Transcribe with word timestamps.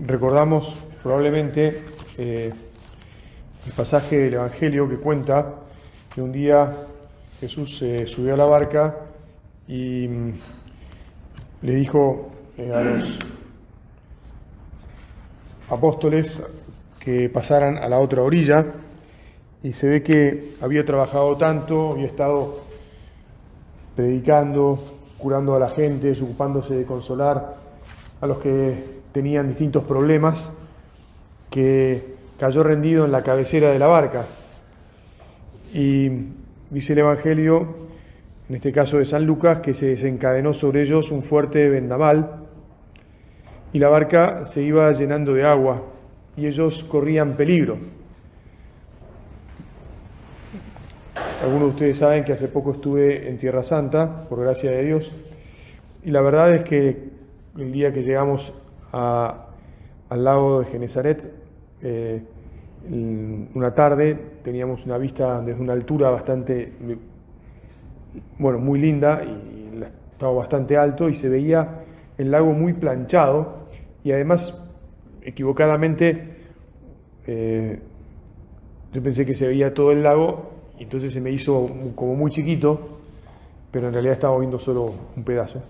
Recordamos 0.00 0.78
probablemente 1.02 1.82
eh, 2.16 2.52
el 3.66 3.72
pasaje 3.72 4.16
del 4.16 4.34
Evangelio 4.34 4.88
que 4.88 4.96
cuenta 4.96 5.56
que 6.14 6.22
un 6.22 6.30
día 6.30 6.86
Jesús 7.40 7.78
se 7.78 8.06
subió 8.06 8.34
a 8.34 8.36
la 8.36 8.44
barca 8.44 8.94
y 9.66 10.06
mm, 10.06 10.32
le 11.62 11.74
dijo 11.74 12.30
eh, 12.56 12.72
a 12.72 12.80
los 12.80 13.18
apóstoles 15.68 16.40
que 17.00 17.28
pasaran 17.28 17.76
a 17.78 17.88
la 17.88 17.98
otra 17.98 18.22
orilla 18.22 18.66
y 19.64 19.72
se 19.72 19.88
ve 19.88 20.02
que 20.04 20.54
había 20.60 20.86
trabajado 20.86 21.36
tanto, 21.36 21.90
había 21.94 22.06
estado 22.06 22.60
predicando, 23.96 24.78
curando 25.18 25.56
a 25.56 25.58
la 25.58 25.70
gente, 25.70 26.12
ocupándose 26.12 26.76
de 26.76 26.84
consolar 26.84 27.56
a 28.20 28.26
los 28.28 28.38
que 28.38 28.97
tenían 29.12 29.48
distintos 29.48 29.84
problemas, 29.84 30.50
que 31.50 32.14
cayó 32.38 32.62
rendido 32.62 33.04
en 33.04 33.12
la 33.12 33.22
cabecera 33.22 33.70
de 33.70 33.78
la 33.78 33.86
barca. 33.86 34.26
Y 35.72 36.10
dice 36.70 36.92
el 36.92 37.00
Evangelio, 37.00 37.88
en 38.48 38.56
este 38.56 38.72
caso 38.72 38.98
de 38.98 39.06
San 39.06 39.24
Lucas, 39.26 39.60
que 39.60 39.74
se 39.74 39.86
desencadenó 39.86 40.54
sobre 40.54 40.82
ellos 40.82 41.10
un 41.10 41.22
fuerte 41.22 41.68
vendaval 41.68 42.44
y 43.72 43.78
la 43.78 43.88
barca 43.88 44.46
se 44.46 44.62
iba 44.62 44.90
llenando 44.92 45.34
de 45.34 45.44
agua 45.44 45.82
y 46.36 46.46
ellos 46.46 46.84
corrían 46.84 47.34
peligro. 47.34 47.76
Algunos 51.42 51.68
de 51.68 51.74
ustedes 51.74 51.98
saben 51.98 52.24
que 52.24 52.32
hace 52.32 52.48
poco 52.48 52.72
estuve 52.72 53.28
en 53.28 53.38
Tierra 53.38 53.62
Santa, 53.62 54.28
por 54.28 54.40
gracia 54.40 54.70
de 54.70 54.84
Dios, 54.84 55.12
y 56.04 56.10
la 56.10 56.20
verdad 56.20 56.54
es 56.54 56.62
que 56.64 57.10
el 57.56 57.72
día 57.72 57.92
que 57.92 58.02
llegamos 58.02 58.52
al 58.92 60.24
lago 60.24 60.60
de 60.60 60.66
Genezaret. 60.66 61.32
Eh, 61.82 62.22
una 63.54 63.74
tarde 63.74 64.14
teníamos 64.42 64.86
una 64.86 64.98
vista 64.98 65.40
desde 65.40 65.60
una 65.60 65.72
altura 65.72 66.10
bastante, 66.10 66.72
bueno, 68.38 68.58
muy 68.58 68.80
linda 68.80 69.22
y 69.24 69.82
estaba 70.12 70.32
bastante 70.32 70.76
alto 70.76 71.08
y 71.08 71.14
se 71.14 71.28
veía 71.28 71.84
el 72.16 72.30
lago 72.30 72.52
muy 72.52 72.72
planchado 72.72 73.64
y 74.02 74.12
además 74.12 74.56
equivocadamente 75.22 76.36
eh, 77.26 77.78
yo 78.92 79.02
pensé 79.02 79.26
que 79.26 79.34
se 79.34 79.46
veía 79.46 79.74
todo 79.74 79.92
el 79.92 80.02
lago 80.02 80.50
y 80.78 80.84
entonces 80.84 81.12
se 81.12 81.20
me 81.20 81.30
hizo 81.30 81.68
como 81.94 82.14
muy 82.14 82.30
chiquito, 82.30 83.00
pero 83.70 83.88
en 83.88 83.92
realidad 83.92 84.14
estaba 84.14 84.38
viendo 84.38 84.58
solo 84.58 84.92
un 85.16 85.24
pedazo. 85.24 85.62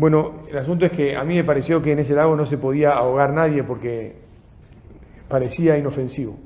Bueno, 0.00 0.44
el 0.50 0.56
asunto 0.56 0.86
es 0.86 0.92
que 0.92 1.14
a 1.14 1.24
mí 1.24 1.34
me 1.34 1.44
pareció 1.44 1.82
que 1.82 1.92
en 1.92 1.98
ese 1.98 2.14
lago 2.14 2.34
no 2.34 2.46
se 2.46 2.56
podía 2.56 2.92
ahogar 2.92 3.34
nadie 3.34 3.62
porque 3.62 4.14
parecía 5.28 5.76
inofensivo. 5.76 6.38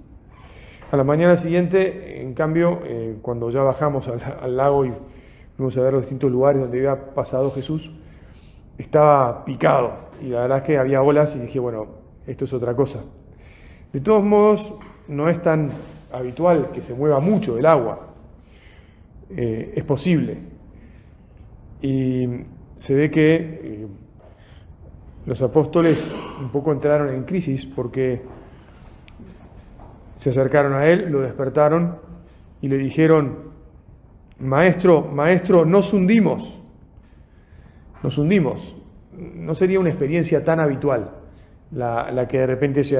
A 0.90 0.96
la 0.96 1.04
mañana 1.04 1.36
siguiente, 1.36 2.20
en 2.20 2.34
cambio, 2.34 2.80
eh, 2.84 3.16
cuando 3.22 3.50
ya 3.50 3.62
bajamos 3.62 4.08
al, 4.08 4.56
lago 4.56 4.86
y 4.86 4.92
fuimos 5.56 5.76
a 5.76 5.82
ver 5.82 5.92
los 5.92 6.02
distintos 6.02 6.32
lugares 6.32 6.62
donde 6.62 6.78
había 6.78 7.14
pasado 7.14 7.52
Jesús, 7.52 7.94
estaba 8.76 9.44
picado 9.44 9.98
y 10.20 10.30
la 10.30 10.40
verdad 10.40 10.58
es 10.58 10.64
que 10.64 10.76
había 10.76 11.00
olas 11.00 11.36
y 11.36 11.38
dije, 11.38 11.60
bueno, 11.60 11.86
esto 12.26 12.46
es 12.46 12.52
otra 12.52 12.74
cosa. 12.74 13.04
De 13.92 14.00
todos 14.00 14.24
modos, 14.24 14.74
no 15.06 15.28
es 15.28 15.40
tan 15.40 15.70
habitual 16.10 16.72
que 16.72 16.82
se 16.82 16.92
mueva 16.92 17.20
mucho 17.20 17.56
el 17.56 17.66
agua. 17.66 18.00
Eh, 19.30 19.74
es 19.76 19.84
posible. 19.84 20.38
Y 21.80 22.26
se 22.76 22.94
ve 22.94 23.10
que 23.10 23.34
eh, 23.36 23.86
los 25.26 25.40
apóstoles 25.42 26.12
un 26.40 26.50
poco 26.50 26.72
entraron 26.72 27.14
en 27.14 27.24
crisis 27.24 27.66
porque 27.66 28.22
se 30.16 30.30
acercaron 30.30 30.74
a 30.74 30.86
él, 30.86 31.10
lo 31.10 31.20
despertaron 31.20 31.96
y 32.60 32.68
le 32.68 32.78
dijeron, 32.78 33.38
maestro, 34.38 35.02
maestro, 35.02 35.64
nos 35.64 35.92
hundimos, 35.92 36.60
nos 38.02 38.18
hundimos. 38.18 38.76
No 39.16 39.54
sería 39.54 39.78
una 39.78 39.90
experiencia 39.90 40.44
tan 40.44 40.60
habitual 40.60 41.10
la, 41.70 42.26
que 42.28 42.38
de 42.38 42.46
repente 42.46 42.84
se, 42.84 42.98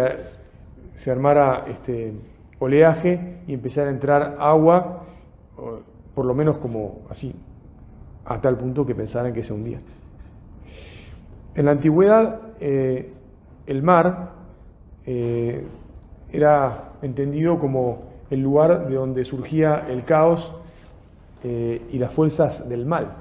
se 0.94 1.10
armara 1.10 1.64
este 1.68 2.12
oleaje 2.58 3.38
y 3.46 3.54
empezara 3.54 3.88
a 3.88 3.92
entrar 3.92 4.36
agua, 4.38 5.04
por 6.14 6.24
lo 6.24 6.34
menos 6.34 6.58
como 6.58 7.02
así, 7.10 7.34
a 8.26 8.40
tal 8.40 8.56
punto 8.56 8.86
que 8.86 8.94
pensaran 8.94 9.32
que 9.32 9.42
se 9.42 9.52
hundía. 9.52 9.80
En 11.54 11.66
la 11.66 11.72
antigüedad, 11.72 12.40
eh, 12.60 13.12
el 13.66 13.82
mar 13.82 14.32
eh, 15.06 15.64
era 16.32 16.92
entendido 17.02 17.58
como 17.58 18.14
el 18.30 18.40
lugar 18.40 18.88
de 18.88 18.94
donde 18.94 19.24
surgía 19.24 19.86
el 19.88 20.04
caos 20.04 20.54
eh, 21.44 21.82
y 21.92 21.98
las 21.98 22.12
fuerzas 22.12 22.68
del 22.68 22.86
mal. 22.86 23.12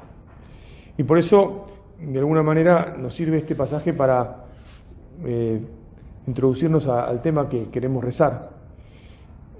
Y 0.98 1.04
por 1.04 1.18
eso, 1.18 1.68
de 2.00 2.18
alguna 2.18 2.42
manera, 2.42 2.96
nos 2.98 3.14
sirve 3.14 3.38
este 3.38 3.56
pasaje 3.56 3.94
para 3.94 4.40
introducirnos 6.26 6.88
al 6.88 7.22
tema 7.22 7.48
que 7.48 7.70
queremos 7.70 8.04
rezar, 8.04 8.50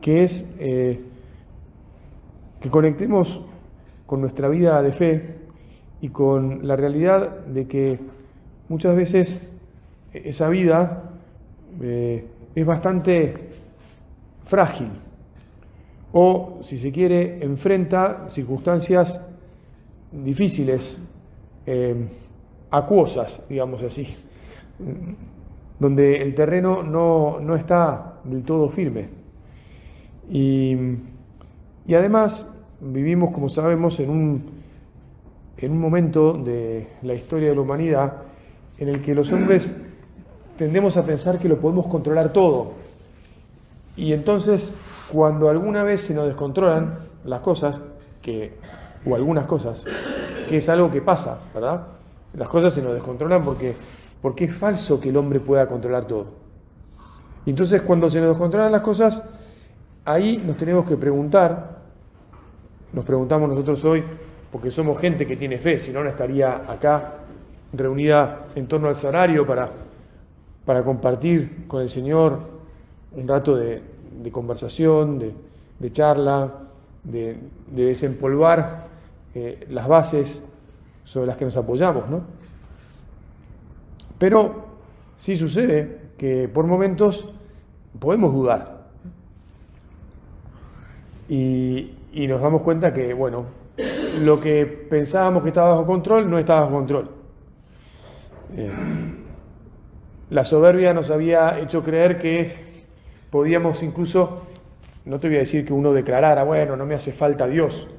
que 0.02 0.24
es 0.24 0.44
que 0.58 1.00
conectemos 2.70 3.42
con 4.14 4.22
nuestra 4.22 4.48
vida 4.48 4.80
de 4.84 4.92
fe 4.92 5.24
y 6.00 6.10
con 6.10 6.68
la 6.68 6.76
realidad 6.76 7.48
de 7.48 7.66
que 7.66 8.00
muchas 8.70 8.96
veces 8.96 9.42
esa 10.14 10.50
vida 10.50 11.10
eh, 11.82 12.24
es 12.54 12.64
bastante 12.64 13.34
frágil 14.46 14.90
o, 16.12 16.60
si 16.62 16.78
se 16.78 16.92
quiere, 16.92 17.44
enfrenta 17.44 18.30
circunstancias 18.30 19.20
difíciles, 20.12 21.02
eh, 21.66 21.96
acuosas, 22.70 23.42
digamos 23.50 23.82
así, 23.82 24.16
donde 25.80 26.22
el 26.22 26.36
terreno 26.36 26.84
no, 26.84 27.56
está 27.56 28.20
del 28.26 28.44
todo 28.44 28.70
firme. 28.70 29.08
Y, 30.30 30.78
y 31.88 31.96
además 31.96 32.53
vivimos, 32.84 33.32
como 33.32 33.50
sabemos, 33.50 34.00
en 34.00 34.10
un, 34.10 34.44
en 35.58 35.72
un 35.72 35.80
momento 35.80 36.34
de 36.34 36.88
la 37.04 37.14
historia 37.14 37.50
de 37.50 37.56
la 37.56 37.62
humanidad 37.62 38.14
en 38.78 38.90
el 38.90 39.02
que 39.02 39.16
los 39.16 39.32
hombres 39.32 39.72
tendemos 40.58 40.98
a 40.98 41.06
pensar 41.06 41.40
que 41.40 41.48
lo 41.48 41.60
podemos 41.60 41.88
controlar 41.88 42.34
todo. 42.34 42.74
Y 43.96 44.14
entonces, 44.14 44.74
cuando 45.12 45.50
alguna 45.50 45.84
vez 45.84 46.02
se 46.02 46.14
nos 46.14 46.28
descontrolan 46.28 47.00
las 47.26 47.42
cosas, 47.42 47.80
que, 48.22 48.54
o 49.06 49.16
algunas 49.16 49.46
cosas, 49.46 49.84
que 50.48 50.58
es 50.58 50.70
algo 50.70 50.92
que 50.92 51.02
pasa, 51.02 51.40
¿verdad? 51.54 51.88
Las 52.34 52.50
cosas 52.50 52.74
se 52.74 52.82
nos 52.82 52.94
descontrolan 52.94 53.44
porque, 53.44 53.76
porque 54.22 54.46
es 54.46 54.56
falso 54.56 55.00
que 55.00 55.10
el 55.10 55.18
hombre 55.18 55.40
pueda 55.40 55.68
controlar 55.68 56.06
todo. 56.06 56.26
Y 57.46 57.52
entonces, 57.52 57.82
cuando 57.82 58.10
se 58.10 58.20
nos 58.20 58.30
descontrolan 58.30 58.72
las 58.72 58.82
cosas, 58.82 59.22
ahí 60.06 60.42
nos 60.46 60.58
tenemos 60.58 60.88
que 60.88 60.98
preguntar 60.98 61.73
nos 62.94 63.04
preguntamos 63.04 63.50
nosotros 63.50 63.84
hoy, 63.86 64.04
porque 64.52 64.72
somos 64.72 65.00
gente 65.00 65.26
que 65.26 65.36
tiene 65.36 65.58
fe, 65.58 65.80
si 65.80 65.92
no, 65.92 66.04
no 66.04 66.10
estaría 66.10 66.72
acá 66.72 67.16
reunida 67.74 68.46
en 68.56 68.68
torno 68.68 68.88
al 68.88 68.96
salario 68.96 69.46
para, 69.46 69.70
para 70.64 70.84
compartir 70.84 71.66
con 71.68 71.82
el 71.82 71.90
Señor 71.90 72.40
un 73.14 73.28
rato 73.28 73.56
de, 73.56 73.82
conversación, 74.32 75.20
de, 75.80 75.92
charla, 75.92 76.52
de, 77.04 77.38
desempolvar 77.72 78.88
eh, 79.34 79.66
las 79.72 79.88
bases 79.88 80.42
sobre 81.04 81.28
las 81.28 81.38
que 81.38 81.46
nos 81.46 81.58
apoyamos, 81.58 82.08
¿no? 82.10 82.22
Pero 84.20 84.66
sí 85.18 85.36
sucede 85.36 86.00
que 86.18 86.48
por 86.48 86.66
momentos 86.66 87.28
podemos 88.00 88.34
dudar. 88.34 88.84
Y, 91.28 91.92
y 92.14 92.28
nos 92.28 92.42
damos 92.42 92.62
cuenta 92.62 92.94
que, 92.94 93.14
bueno, 93.14 93.46
lo 94.20 94.40
que 94.40 94.66
pensábamos 94.66 95.42
que 95.42 95.50
estaba 95.50 95.70
bajo 95.70 95.86
control 95.86 96.30
no 96.30 96.38
estaba 96.38 96.62
bajo 96.62 96.74
control. 96.74 97.10
Eh, 98.56 98.72
la 100.30 100.46
soberbia 100.46 100.94
nos 100.94 101.10
había 101.10 101.60
hecho 101.60 101.84
creer 101.84 102.20
que 102.20 102.86
podíamos 103.32 103.82
incluso, 103.82 104.44
no 105.06 105.20
te 105.20 105.28
voy 105.28 105.38
a 105.38 105.40
decir 105.40 105.66
que 105.66 105.74
uno 105.74 105.92
declarara, 105.92 106.44
bueno, 106.44 106.78
no 106.78 106.86
me 106.86 106.94
hace 106.94 107.12
falta 107.12 107.48
Dios, 107.48 107.90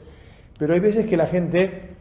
pero 0.58 0.74
hay 0.74 0.80
veces 0.80 1.06
que 1.06 1.16
la 1.16 1.26
gente, 1.26 1.96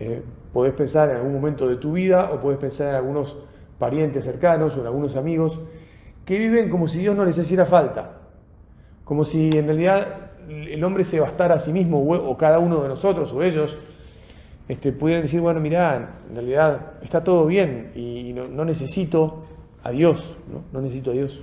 eh, 0.00 0.22
podés 0.52 0.74
pensar 0.74 1.10
en 1.10 1.16
algún 1.16 1.32
momento 1.32 1.68
de 1.68 1.76
tu 1.76 1.92
vida 1.92 2.30
o 2.32 2.40
podés 2.40 2.58
pensar 2.58 2.88
en 2.88 2.94
algunos 2.96 3.38
parientes 3.78 4.24
cercanos 4.24 4.76
o 4.76 4.80
en 4.80 4.86
algunos 4.86 5.14
amigos, 5.14 5.60
que 6.24 6.38
viven 6.38 6.70
como 6.70 6.88
si 6.88 6.98
Dios 6.98 7.16
no 7.16 7.24
les 7.24 7.38
hiciera 7.38 7.66
falta, 7.66 8.18
como 9.04 9.24
si 9.24 9.50
en 9.56 9.66
realidad 9.66 10.32
el 10.48 10.82
hombre 10.84 11.04
se 11.04 11.20
bastara 11.20 11.56
a 11.56 11.60
sí 11.60 11.72
mismo 11.72 12.00
o 12.02 12.36
cada 12.36 12.58
uno 12.58 12.82
de 12.82 12.88
nosotros 12.88 13.32
o 13.32 13.42
ellos 13.42 13.76
este, 14.68 14.92
pudieran 14.92 15.22
decir, 15.22 15.40
bueno, 15.40 15.60
mirá, 15.60 16.20
en 16.28 16.34
realidad 16.34 16.92
está 17.02 17.22
todo 17.22 17.46
bien 17.46 17.92
y 17.94 18.32
no, 18.32 18.64
necesito 18.64 19.44
a 19.82 19.90
Dios, 19.90 20.36
¿no? 20.72 20.80
necesito 20.80 21.10
a 21.10 21.14
Dios. 21.14 21.42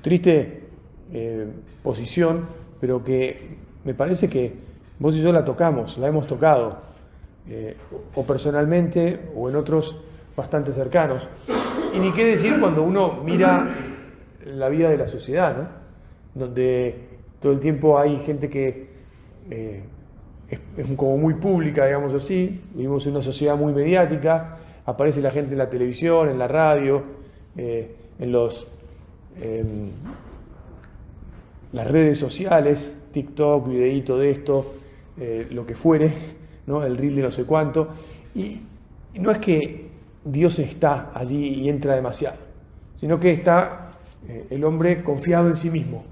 Triste 0.00 0.64
eh, 1.12 1.46
posición, 1.82 2.46
pero 2.80 3.04
que 3.04 3.56
me 3.84 3.92
parece 3.92 4.28
que 4.28 4.54
vos 4.98 5.14
y 5.14 5.22
yo 5.22 5.30
la 5.32 5.44
tocamos, 5.44 5.98
la 5.98 6.08
hemos 6.08 6.26
tocado, 6.26 6.78
eh, 7.48 7.76
o 8.14 8.24
personalmente 8.24 9.28
o 9.36 9.50
en 9.50 9.56
otros 9.56 10.00
bastante 10.34 10.72
cercanos. 10.72 11.28
Y 11.94 11.98
ni 11.98 12.12
qué 12.12 12.24
decir 12.24 12.58
cuando 12.58 12.82
uno 12.82 13.20
mira 13.22 13.68
la 14.46 14.68
vida 14.70 14.88
de 14.88 14.96
la 14.96 15.08
sociedad, 15.08 15.56
¿no? 15.56 15.86
donde 16.34 17.15
todo 17.40 17.52
el 17.52 17.60
tiempo 17.60 17.98
hay 17.98 18.18
gente 18.20 18.48
que 18.48 18.86
eh, 19.50 19.82
es, 20.48 20.86
como 20.96 21.16
muy 21.16 21.34
pública, 21.34 21.86
digamos 21.86 22.14
así, 22.14 22.60
vivimos 22.74 23.04
en 23.06 23.12
una 23.12 23.22
sociedad 23.22 23.56
muy 23.56 23.72
mediática, 23.72 24.58
aparece 24.84 25.20
la 25.20 25.30
gente 25.30 25.52
en 25.52 25.58
la 25.58 25.68
televisión, 25.68 26.28
en 26.28 26.38
la 26.38 26.48
radio, 26.48 27.02
eh, 27.56 27.94
en 28.18 28.32
los, 28.32 28.66
las 31.72 31.86
redes 31.86 32.18
sociales, 32.18 32.96
TikTok, 33.12 33.68
videíto 33.68 34.16
de 34.16 34.30
esto, 34.30 34.74
eh, 35.18 35.46
lo 35.50 35.66
que 35.66 35.74
fuere, 35.74 36.12
¿no? 36.66 36.84
el 36.84 36.96
reel 36.96 37.16
de 37.16 37.22
no 37.22 37.30
sé 37.30 37.44
cuánto, 37.44 37.88
y, 38.34 38.60
no 39.14 39.30
es 39.30 39.38
que 39.38 39.86
Dios 40.24 40.58
está 40.58 41.10
allí 41.14 41.62
y 41.62 41.68
entra 41.70 41.94
demasiado, 41.94 42.36
sino 42.96 43.18
que 43.18 43.30
está 43.30 43.92
el 44.50 44.62
hombre 44.62 45.02
confiado 45.02 45.48
en 45.48 45.56
sí 45.56 45.70
mismo, 45.70 46.04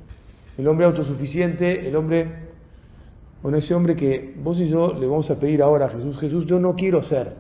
el 0.57 0.69
hombre 0.69 0.87
autosuficiente, 0.87 1.89
el 1.89 1.97
hombre 1.97 2.45
bueno, 3.45 3.59
ese 3.59 3.75
hombre 3.75 3.95
que 3.95 4.33
vos 4.43 4.59
y 4.59 4.67
yo 4.67 4.95
le 4.95 5.07
vamos 5.07 5.31
a 5.31 5.39
pedir 5.39 5.61
ahora 5.61 5.85
a 5.85 5.89
Jesús, 5.91 6.19
Jesús, 6.19 6.47
yo 6.47 6.59
no 6.59 6.75
quiero 6.75 7.03
ser. 7.03 7.35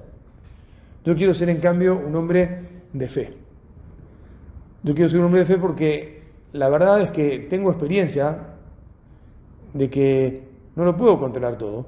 Yo 1.03 1.17
quiero 1.17 1.33
ser 1.33 1.49
en 1.49 1.61
cambio 1.61 1.99
un 1.99 2.15
hombre 2.15 2.59
de 2.93 3.09
fe. 3.09 3.33
Yo 4.83 4.95
quiero 4.95 5.09
ser 5.09 5.21
un 5.21 5.25
hombre 5.25 5.41
de 5.41 5.47
fe 5.47 5.57
porque 5.57 6.25
la 6.53 6.69
verdad 6.69 7.01
es 7.01 7.11
que 7.11 7.47
tengo 7.49 7.71
experiencia 7.71 8.37
de 9.73 9.89
que 9.89 10.43
no 10.77 10.85
lo 10.85 10.95
puedo 10.95 11.19
controlar 11.19 11.57
todo. 11.57 11.87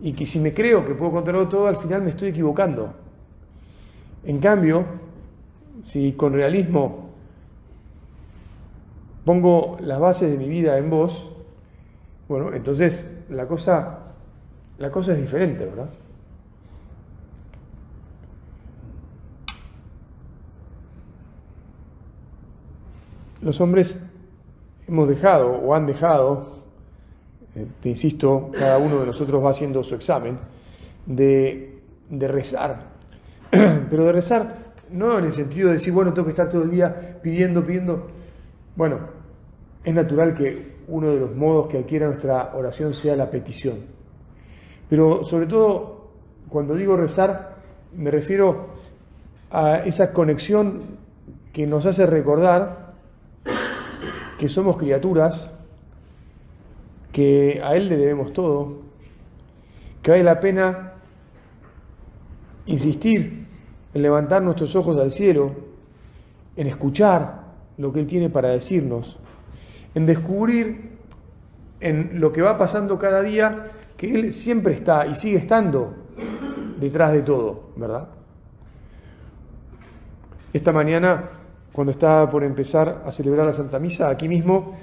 Y 0.00 0.12
que 0.12 0.24
si 0.24 0.38
me 0.38 0.54
creo 0.54 0.84
que 0.84 0.94
puedo 0.94 1.10
controlar 1.10 1.48
todo, 1.48 1.66
al 1.66 1.78
final 1.78 2.02
me 2.02 2.10
estoy 2.10 2.28
equivocando. 2.28 2.94
En 4.24 4.38
cambio, 4.38 4.84
si 5.82 6.12
con 6.12 6.32
realismo 6.32 7.05
pongo 9.26 9.76
las 9.80 9.98
bases 9.98 10.30
de 10.30 10.38
mi 10.38 10.48
vida 10.48 10.78
en 10.78 10.88
vos, 10.88 11.28
bueno, 12.28 12.52
entonces 12.54 13.04
la 13.28 13.48
cosa, 13.48 13.98
la 14.78 14.90
cosa 14.92 15.12
es 15.12 15.20
diferente, 15.20 15.64
¿verdad? 15.64 15.90
Los 23.42 23.60
hombres 23.60 23.98
hemos 24.86 25.08
dejado 25.08 25.50
o 25.56 25.74
han 25.74 25.86
dejado, 25.86 26.60
eh, 27.56 27.66
te 27.82 27.88
insisto, 27.88 28.52
cada 28.56 28.78
uno 28.78 29.00
de 29.00 29.06
nosotros 29.06 29.44
va 29.44 29.50
haciendo 29.50 29.82
su 29.82 29.96
examen, 29.96 30.38
de, 31.04 31.80
de 32.10 32.28
rezar, 32.28 32.90
pero 33.50 34.04
de 34.04 34.12
rezar 34.12 34.66
no 34.90 35.18
en 35.18 35.24
el 35.24 35.32
sentido 35.32 35.66
de 35.66 35.74
decir, 35.74 35.92
bueno, 35.92 36.14
tengo 36.14 36.26
que 36.26 36.30
estar 36.30 36.48
todo 36.48 36.62
el 36.62 36.70
día 36.70 37.18
pidiendo, 37.20 37.64
pidiendo. 37.66 38.06
Bueno, 38.76 39.15
es 39.86 39.94
natural 39.94 40.34
que 40.34 40.74
uno 40.88 41.06
de 41.10 41.20
los 41.20 41.36
modos 41.36 41.68
que 41.68 41.78
adquiera 41.78 42.08
nuestra 42.08 42.56
oración 42.56 42.92
sea 42.92 43.14
la 43.14 43.30
petición. 43.30 43.84
Pero 44.90 45.22
sobre 45.22 45.46
todo, 45.46 46.08
cuando 46.48 46.74
digo 46.74 46.96
rezar, 46.96 47.58
me 47.94 48.10
refiero 48.10 48.66
a 49.48 49.76
esa 49.84 50.12
conexión 50.12 50.98
que 51.52 51.68
nos 51.68 51.86
hace 51.86 52.04
recordar 52.04 52.94
que 54.40 54.48
somos 54.48 54.76
criaturas, 54.76 55.48
que 57.12 57.60
a 57.62 57.76
Él 57.76 57.88
le 57.88 57.96
debemos 57.96 58.32
todo, 58.32 58.78
que 60.02 60.10
vale 60.10 60.24
la 60.24 60.40
pena 60.40 60.94
insistir 62.66 63.46
en 63.94 64.02
levantar 64.02 64.42
nuestros 64.42 64.74
ojos 64.74 64.98
al 64.98 65.12
cielo, 65.12 65.52
en 66.56 66.66
escuchar 66.66 67.44
lo 67.78 67.92
que 67.92 68.00
Él 68.00 68.08
tiene 68.08 68.28
para 68.28 68.48
decirnos, 68.48 69.20
en 69.96 70.04
descubrir 70.04 70.90
en 71.80 72.20
lo 72.20 72.30
que 72.30 72.42
va 72.42 72.58
pasando 72.58 72.98
cada 72.98 73.22
día 73.22 73.70
que 73.96 74.14
Él 74.14 74.34
siempre 74.34 74.74
está 74.74 75.06
y 75.06 75.14
sigue 75.14 75.38
estando 75.38 75.94
detrás 76.78 77.12
de 77.12 77.22
todo, 77.22 77.70
¿verdad? 77.76 78.06
Esta 80.52 80.70
mañana, 80.70 81.30
cuando 81.72 81.92
estaba 81.92 82.30
por 82.30 82.44
empezar 82.44 83.04
a 83.06 83.10
celebrar 83.10 83.46
la 83.46 83.54
Santa 83.54 83.78
Misa, 83.78 84.10
aquí 84.10 84.28
mismo 84.28 84.76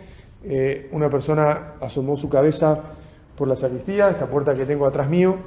eh, 0.43 0.89
una 0.91 1.11
persona 1.11 1.73
asomó 1.79 2.17
su 2.17 2.27
cabeza 2.27 2.79
por 3.37 3.47
la 3.47 3.55
sacristía, 3.55 4.09
esta 4.09 4.25
puerta 4.25 4.55
que 4.55 4.65
tengo 4.65 4.87
atrás 4.87 5.07
mío, 5.07 5.37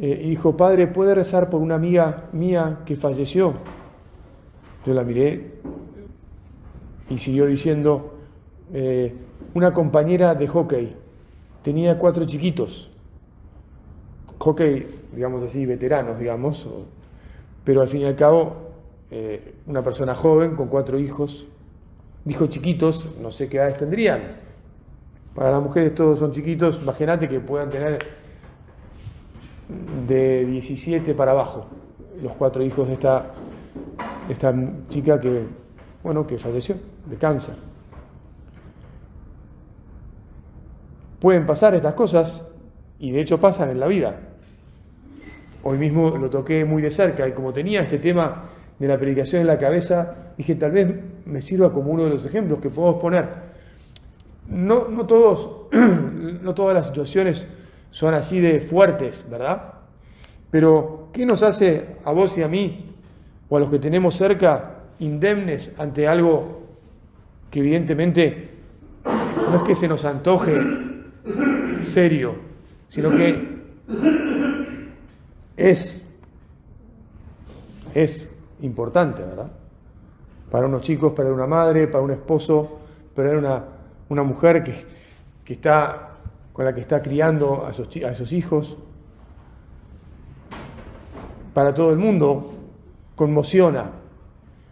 eh, 0.00 0.20
y 0.24 0.30
dijo, 0.30 0.56
Padre, 0.56 0.86
¿puede 0.86 1.16
rezar 1.16 1.50
por 1.50 1.60
una 1.60 1.74
amiga 1.74 2.26
mía 2.32 2.78
que 2.86 2.94
falleció? 2.94 3.54
Yo 4.86 4.94
la 4.94 5.02
miré 5.02 5.54
y 7.10 7.18
siguió 7.18 7.46
diciendo, 7.46 8.13
eh, 8.72 9.14
una 9.54 9.72
compañera 9.72 10.34
de 10.34 10.48
hockey, 10.48 10.96
tenía 11.62 11.98
cuatro 11.98 12.24
chiquitos, 12.24 12.90
hockey, 14.38 14.86
digamos 15.14 15.42
así, 15.42 15.66
veteranos, 15.66 16.18
digamos, 16.18 16.68
pero 17.64 17.82
al 17.82 17.88
fin 17.88 18.02
y 18.02 18.04
al 18.04 18.16
cabo, 18.16 18.56
eh, 19.10 19.54
una 19.66 19.82
persona 19.82 20.14
joven 20.14 20.54
con 20.56 20.68
cuatro 20.68 20.98
hijos, 20.98 21.46
dijo 22.24 22.46
chiquitos, 22.46 23.06
no 23.20 23.30
sé 23.30 23.48
qué 23.48 23.58
edades 23.58 23.78
tendrían. 23.78 24.22
Para 25.34 25.50
las 25.50 25.62
mujeres 25.62 25.94
todos 25.94 26.18
son 26.18 26.30
chiquitos, 26.32 26.80
imagínate 26.82 27.28
que 27.28 27.40
puedan 27.40 27.70
tener 27.70 27.98
de 30.06 30.44
17 30.46 31.14
para 31.14 31.32
abajo 31.32 31.66
los 32.22 32.32
cuatro 32.32 32.62
hijos 32.62 32.86
de 32.86 32.94
esta, 32.94 33.26
esta 34.28 34.54
chica 34.88 35.20
que, 35.20 35.46
bueno, 36.02 36.26
que 36.26 36.38
falleció 36.38 36.76
de 37.06 37.16
cáncer. 37.16 37.54
Pueden 41.24 41.46
pasar 41.46 41.74
estas 41.74 41.94
cosas 41.94 42.42
y 42.98 43.10
de 43.10 43.22
hecho 43.22 43.40
pasan 43.40 43.70
en 43.70 43.80
la 43.80 43.86
vida. 43.86 44.14
Hoy 45.62 45.78
mismo 45.78 46.18
lo 46.18 46.28
toqué 46.28 46.66
muy 46.66 46.82
de 46.82 46.90
cerca 46.90 47.26
y 47.26 47.32
como 47.32 47.50
tenía 47.50 47.80
este 47.80 47.96
tema 47.96 48.50
de 48.78 48.86
la 48.86 48.98
predicación 48.98 49.40
en 49.40 49.46
la 49.46 49.58
cabeza, 49.58 50.16
dije 50.36 50.54
tal 50.54 50.72
vez 50.72 50.94
me 51.24 51.40
sirva 51.40 51.72
como 51.72 51.92
uno 51.92 52.04
de 52.04 52.10
los 52.10 52.26
ejemplos 52.26 52.58
que 52.60 52.68
podemos 52.68 53.00
poner. 53.00 53.26
No, 54.50 54.88
no, 54.88 55.06
todos, 55.06 55.68
no 56.42 56.52
todas 56.52 56.74
las 56.74 56.88
situaciones 56.88 57.46
son 57.90 58.12
así 58.12 58.38
de 58.38 58.60
fuertes, 58.60 59.24
¿verdad? 59.30 59.76
Pero, 60.50 61.08
¿qué 61.14 61.24
nos 61.24 61.42
hace 61.42 61.96
a 62.04 62.12
vos 62.12 62.36
y 62.36 62.42
a 62.42 62.48
mí, 62.48 62.94
o 63.48 63.56
a 63.56 63.60
los 63.60 63.70
que 63.70 63.78
tenemos 63.78 64.14
cerca, 64.14 64.74
indemnes 64.98 65.74
ante 65.78 66.06
algo 66.06 66.64
que 67.50 67.60
evidentemente 67.60 68.50
no 69.50 69.56
es 69.56 69.62
que 69.62 69.74
se 69.74 69.88
nos 69.88 70.04
antoje 70.04 70.92
serio, 71.82 72.34
sino 72.88 73.10
que 73.10 73.54
es, 75.56 76.06
es 77.94 78.30
importante, 78.60 79.22
¿verdad? 79.22 79.50
Para 80.50 80.66
unos 80.66 80.82
chicos, 80.82 81.12
para 81.12 81.32
una 81.32 81.46
madre, 81.46 81.88
para 81.88 82.04
un 82.04 82.10
esposo, 82.10 82.78
para 83.14 83.38
una, 83.38 83.64
una 84.08 84.22
mujer 84.22 84.62
que, 84.62 84.84
que, 85.44 85.54
está 85.54 86.10
con 86.52 86.64
la 86.64 86.74
que 86.74 86.80
está 86.80 87.02
criando 87.02 87.66
a 87.66 87.70
esos, 87.70 87.88
a 87.96 88.34
hijos. 88.34 88.76
Para 91.52 91.72
todo 91.72 91.90
el 91.90 91.98
mundo 91.98 92.52
conmociona, 93.14 93.90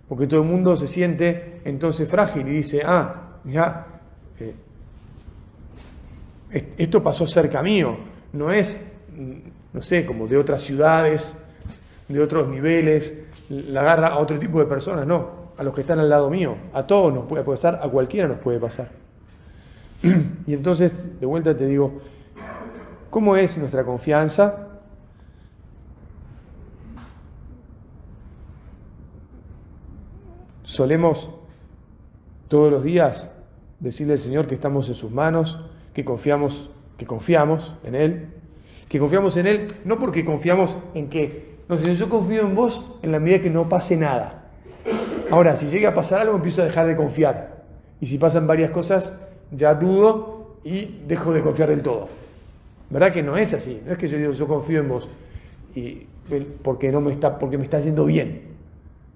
porque 0.08 0.26
todo 0.26 0.42
el 0.42 0.48
mundo 0.48 0.76
se 0.76 0.88
siente 0.88 1.60
entonces 1.64 2.08
frágil 2.08 2.48
y 2.48 2.52
dice, 2.52 2.82
ah, 2.84 3.38
ya, 3.44 3.86
eh, 4.40 4.54
esto 6.52 7.02
pasó 7.02 7.26
cerca 7.26 7.62
mío, 7.62 7.96
no 8.32 8.52
es, 8.52 8.80
no 9.72 9.80
sé, 9.82 10.04
como 10.04 10.26
de 10.26 10.36
otras 10.36 10.62
ciudades, 10.62 11.36
de 12.08 12.20
otros 12.20 12.48
niveles, 12.48 13.12
la 13.48 13.80
agarra 13.80 14.08
a 14.08 14.18
otro 14.18 14.38
tipo 14.38 14.58
de 14.58 14.66
personas, 14.66 15.06
no, 15.06 15.42
a 15.56 15.62
los 15.62 15.74
que 15.74 15.82
están 15.82 15.98
al 15.98 16.08
lado 16.08 16.28
mío, 16.30 16.56
a 16.72 16.86
todos 16.86 17.12
nos 17.12 17.26
puede 17.26 17.44
pasar, 17.44 17.80
a 17.82 17.88
cualquiera 17.88 18.28
nos 18.28 18.38
puede 18.38 18.58
pasar. 18.58 18.90
Y 20.46 20.54
entonces, 20.54 20.92
de 21.20 21.26
vuelta 21.26 21.56
te 21.56 21.66
digo, 21.66 22.00
¿cómo 23.10 23.36
es 23.36 23.56
nuestra 23.56 23.84
confianza? 23.84 24.68
Solemos 30.64 31.30
todos 32.48 32.72
los 32.72 32.82
días 32.82 33.30
decirle 33.78 34.14
al 34.14 34.18
Señor 34.18 34.46
que 34.46 34.54
estamos 34.54 34.88
en 34.88 34.94
sus 34.94 35.10
manos, 35.10 35.60
que 35.94 36.04
confiamos, 36.04 36.70
que 36.96 37.06
confiamos 37.06 37.74
en 37.84 37.94
Él, 37.94 38.28
que 38.88 38.98
confiamos 38.98 39.36
en 39.36 39.46
Él, 39.46 39.68
no 39.84 39.98
porque 39.98 40.24
confiamos 40.24 40.76
en 40.94 41.08
que, 41.08 41.56
no, 41.68 41.78
Señor, 41.78 41.96
yo 41.96 42.08
confío 42.08 42.42
en 42.42 42.54
vos 42.54 42.84
en 43.02 43.12
la 43.12 43.18
medida 43.18 43.40
que 43.40 43.50
no 43.50 43.68
pase 43.68 43.96
nada. 43.96 44.50
Ahora, 45.30 45.56
si 45.56 45.66
llega 45.66 45.90
a 45.90 45.94
pasar 45.94 46.20
algo, 46.20 46.36
empiezo 46.36 46.62
a 46.62 46.66
dejar 46.66 46.86
de 46.86 46.96
confiar. 46.96 47.62
Y 48.00 48.06
si 48.06 48.18
pasan 48.18 48.46
varias 48.46 48.70
cosas, 48.70 49.16
ya 49.50 49.74
dudo 49.74 50.56
y 50.64 51.00
dejo 51.06 51.32
de 51.32 51.40
confiar 51.40 51.70
del 51.70 51.82
todo. 51.82 52.08
¿Verdad 52.90 53.12
que 53.12 53.22
no 53.22 53.36
es 53.36 53.54
así? 53.54 53.80
No 53.86 53.92
es 53.92 53.98
que 53.98 54.08
yo 54.08 54.18
digo, 54.18 54.32
yo 54.32 54.46
confío 54.46 54.80
en 54.80 54.88
vos 54.88 55.08
y 55.74 56.06
porque, 56.62 56.92
no 56.92 57.00
me, 57.00 57.12
está, 57.12 57.38
porque 57.38 57.56
me 57.56 57.64
está 57.64 57.80
yendo 57.80 58.04
bien. 58.04 58.42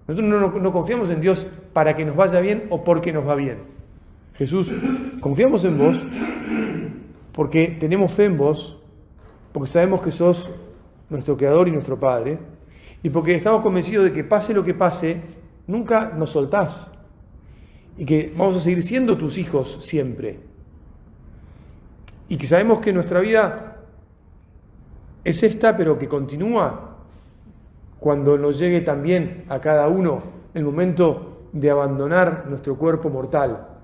Nosotros 0.08 0.28
no, 0.28 0.50
no 0.58 0.72
confiamos 0.72 1.10
en 1.10 1.20
Dios 1.20 1.46
para 1.72 1.94
que 1.94 2.04
nos 2.04 2.16
vaya 2.16 2.40
bien 2.40 2.64
o 2.70 2.84
porque 2.84 3.12
nos 3.12 3.26
va 3.28 3.34
bien. 3.34 3.75
Jesús, 4.38 4.70
confiamos 5.20 5.64
en 5.64 5.78
vos 5.78 6.02
porque 7.32 7.76
tenemos 7.78 8.12
fe 8.12 8.24
en 8.24 8.36
vos, 8.36 8.78
porque 9.52 9.70
sabemos 9.70 10.00
que 10.00 10.10
sos 10.10 10.50
nuestro 11.10 11.36
Creador 11.36 11.68
y 11.68 11.72
nuestro 11.72 11.98
Padre, 11.98 12.38
y 13.02 13.10
porque 13.10 13.34
estamos 13.34 13.62
convencidos 13.62 14.06
de 14.06 14.12
que 14.12 14.24
pase 14.24 14.54
lo 14.54 14.64
que 14.64 14.74
pase, 14.74 15.20
nunca 15.66 16.12
nos 16.16 16.30
soltás 16.30 16.90
y 17.98 18.04
que 18.04 18.32
vamos 18.36 18.56
a 18.56 18.60
seguir 18.60 18.82
siendo 18.82 19.16
tus 19.16 19.38
hijos 19.38 19.84
siempre. 19.84 20.40
Y 22.28 22.36
que 22.36 22.46
sabemos 22.46 22.80
que 22.80 22.92
nuestra 22.92 23.20
vida 23.20 23.76
es 25.24 25.42
esta, 25.42 25.76
pero 25.76 25.98
que 25.98 26.08
continúa 26.08 26.96
cuando 28.00 28.36
nos 28.36 28.58
llegue 28.58 28.80
también 28.80 29.44
a 29.48 29.60
cada 29.60 29.88
uno 29.88 30.22
el 30.54 30.64
momento 30.64 31.48
de 31.52 31.70
abandonar 31.70 32.46
nuestro 32.48 32.76
cuerpo 32.76 33.08
mortal. 33.08 33.75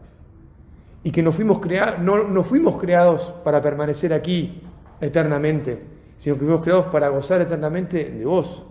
Y 1.05 1.11
que 1.11 1.23
no 1.23 1.33
fuimos, 1.33 1.61
no, 2.01 2.25
no 2.25 2.45
fuimos 2.45 2.81
creados 2.81 3.33
para 3.45 3.61
permanecer 3.61 4.13
aquí 4.13 4.63
eternamente, 5.01 5.83
sino 6.19 6.37
que 6.37 6.45
fuimos 6.45 6.63
creados 6.63 6.87
para 6.87 7.09
gozar 7.09 7.41
eternamente 7.41 8.05
de 8.05 8.25
vos. 8.25 8.63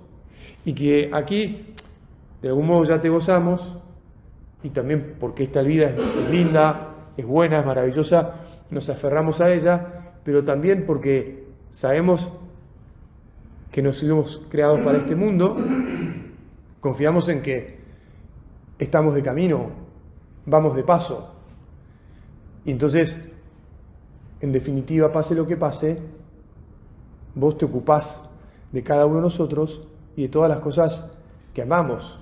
Y 0.64 0.74
que 0.74 1.10
aquí, 1.12 1.74
de 2.42 2.50
algún 2.50 2.68
modo, 2.68 2.86
ya 2.86 3.02
te 3.02 3.10
gozamos, 3.10 3.78
y 4.64 4.70
también 4.70 5.16
porque 5.20 5.44
esta 5.44 5.62
vida 5.62 5.90
es, 5.90 6.30
linda, 6.30 6.90
es 7.18 7.26
buena, 7.26 7.60
es 7.60 7.66
maravillosa, 7.66 8.36
nos 8.70 8.90
aferramos 8.90 9.42
a 9.42 9.52
ella, 9.52 10.14
pero 10.24 10.44
también 10.44 10.86
porque 10.86 11.48
sabemos 11.72 12.30
que 13.72 13.82
nos 13.82 14.00
fuimos 14.00 14.42
creados 14.50 14.80
para 14.82 15.00
este 15.00 15.16
mundo, 15.16 15.58
confiamos 16.80 17.28
en 17.30 17.42
que 17.42 17.80
estamos 18.78 19.16
de 19.16 19.24
camino, 19.24 19.70
vamos 20.46 20.76
de 20.76 20.84
paso. 20.84 21.31
Y 22.66 22.72
entonces, 22.72 23.20
en 24.40 24.52
definitiva, 24.52 25.12
pase 25.12 25.36
lo 25.36 25.46
que 25.46 25.58
pase, 25.58 26.00
vos 27.36 27.58
te 27.58 27.66
ocupás 27.66 28.22
de 28.72 28.84
cada 28.84 29.06
uno 29.06 29.18
de 29.18 29.22
nosotros 29.24 29.88
y 30.16 30.24
de 30.24 30.30
todas 30.30 30.50
las 30.50 30.60
cosas 30.60 31.12
que 31.54 31.62
amamos, 31.62 32.20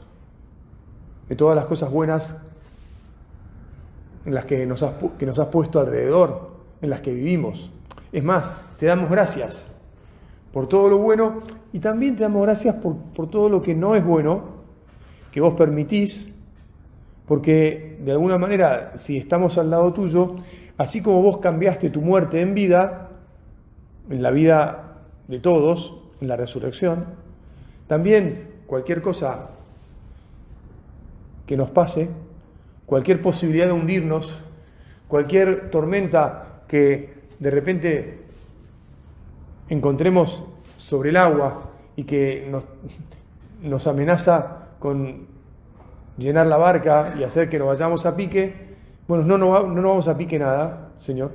de 1.28 1.36
todas 1.36 1.56
las 1.56 1.66
cosas 1.66 1.92
buenas 1.92 2.36
en 4.26 4.34
las 4.34 4.46
que 4.46 4.66
nos 4.66 4.84
has, 4.84 4.94
que 5.18 5.26
nos 5.26 5.40
has 5.40 5.48
puesto 5.48 5.80
alrededor, 5.80 6.50
en 6.82 6.90
las 6.90 7.02
que 7.02 7.14
vivimos. 7.14 7.72
Es 8.12 8.24
más, 8.24 8.54
te 8.78 8.86
damos 8.86 9.10
gracias 9.10 9.66
por 10.54 10.68
todo 10.68 10.90
lo 10.90 10.98
bueno 10.98 11.42
y 11.72 11.80
también 11.80 12.16
te 12.16 12.24
damos 12.24 12.42
gracias 12.44 12.76
por, 12.76 12.96
por 13.16 13.30
todo 13.30 13.50
lo 13.50 13.62
que 13.62 13.76
no 13.76 13.96
es 13.96 14.06
bueno, 14.06 14.60
que 15.32 15.42
vos 15.42 15.54
permitís, 15.54 16.36
porque 17.30 17.96
de 18.00 18.12
alguna 18.12 18.40
manera, 18.40 18.94
si 18.98 19.16
estamos 19.16 19.60
al 19.60 19.70
lado 19.70 19.94
tuyo, 19.94 20.38
así 20.80 21.04
como 21.04 21.22
vos 21.22 21.38
cambiaste 21.38 21.92
tu 21.92 22.02
muerte 22.02 22.42
en 22.42 22.56
vida, 22.56 23.12
en 24.10 24.24
la 24.24 24.32
vida 24.32 24.98
de 25.28 25.38
todos, 25.38 25.96
en 26.22 26.28
la 26.28 26.36
resurrección, 26.36 27.06
también 27.86 28.48
cualquier 28.66 29.04
cosa 29.04 29.52
que 31.46 31.56
nos 31.56 31.70
pase, 31.70 32.10
cualquier 32.88 33.22
posibilidad 33.22 33.68
de 33.68 33.74
hundirnos, 33.74 34.42
cualquier 35.08 35.70
tormenta 35.70 36.64
que 36.68 37.14
de 37.38 37.52
repente 37.52 38.22
encontremos 39.70 40.44
sobre 40.78 41.12
el 41.12 41.18
agua 41.18 41.74
y 41.96 42.06
que 42.06 42.48
nos, 42.50 42.64
nos 43.62 43.86
amenaza 43.86 44.70
con 44.80 45.39
llenar 46.20 46.48
la 46.48 46.58
barca 46.58 47.14
y 47.18 47.24
hacer 47.24 47.50
que 47.50 47.58
nos 47.58 47.68
vayamos 47.68 48.06
a 48.06 48.16
pique, 48.16 48.70
bueno, 49.08 49.24
no, 49.24 49.38
no, 49.38 49.64
no 49.64 49.82
nos 49.82 49.84
vamos 49.84 50.08
a 50.08 50.18
pique 50.18 50.38
nada, 50.38 50.92
Señor, 50.98 51.32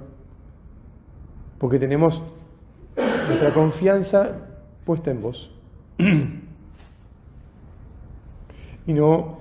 porque 1.59 1.79
tenemos 1.79 2.23
nuestra 3.27 3.53
confianza 3.53 4.31
puesta 4.85 5.11
en 5.11 5.23
vos. 5.23 5.51
y 8.87 8.93
no 8.93 9.39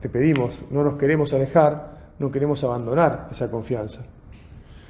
te 0.00 0.08
pedimos, 0.08 0.62
no 0.70 0.84
nos 0.84 0.94
queremos 0.94 1.32
alejar, 1.32 2.12
no 2.18 2.30
queremos 2.30 2.62
abandonar 2.62 3.28
esa 3.30 3.50
confianza. 3.50 4.02